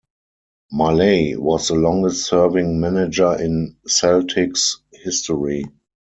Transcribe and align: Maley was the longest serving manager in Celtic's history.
Maley 0.73 1.37
was 1.37 1.67
the 1.67 1.75
longest 1.75 2.25
serving 2.25 2.79
manager 2.79 3.39
in 3.39 3.75
Celtic's 3.85 4.81
history. 4.91 5.63